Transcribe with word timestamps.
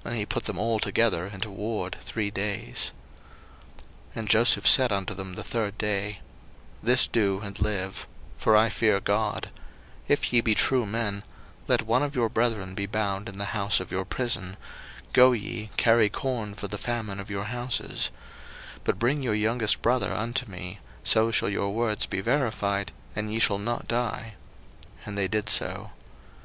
01:042:017 0.00 0.06
And 0.10 0.16
he 0.16 0.26
put 0.26 0.44
them 0.46 0.58
all 0.58 0.80
together 0.80 1.26
into 1.28 1.48
ward 1.48 1.96
three 2.00 2.32
days. 2.32 2.90
01:042:018 4.08 4.16
And 4.16 4.28
Joseph 4.28 4.66
said 4.66 4.90
unto 4.90 5.14
them 5.14 5.34
the 5.34 5.44
third 5.44 5.78
day, 5.78 6.18
This 6.82 7.06
do, 7.06 7.38
and 7.44 7.60
live; 7.60 8.08
for 8.36 8.56
I 8.56 8.68
fear 8.68 8.98
God: 8.98 9.50
01:042:019 10.08 10.08
If 10.08 10.32
ye 10.32 10.40
be 10.40 10.54
true 10.56 10.84
men, 10.84 11.22
let 11.68 11.82
one 11.86 12.02
of 12.02 12.16
your 12.16 12.28
brethren 12.28 12.74
be 12.74 12.86
bound 12.86 13.28
in 13.28 13.38
the 13.38 13.44
house 13.54 13.78
of 13.78 13.92
your 13.92 14.04
prison: 14.04 14.56
go 15.12 15.30
ye, 15.30 15.70
carry 15.76 16.08
corn 16.08 16.54
for 16.54 16.66
the 16.66 16.76
famine 16.76 17.20
of 17.20 17.30
your 17.30 17.44
houses: 17.44 18.10
01:042:020 18.80 18.80
But 18.82 18.98
bring 18.98 19.22
your 19.22 19.34
youngest 19.36 19.80
brother 19.80 20.12
unto 20.12 20.44
me; 20.50 20.80
so 21.04 21.30
shall 21.30 21.48
your 21.50 21.70
words 21.72 22.06
be 22.06 22.20
verified, 22.20 22.90
and 23.14 23.32
ye 23.32 23.38
shall 23.38 23.60
not 23.60 23.86
die. 23.86 24.34
And 25.06 25.16
they 25.16 25.28
did 25.28 25.48
so. 25.48 25.92